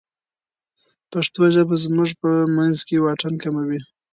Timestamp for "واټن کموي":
3.05-3.79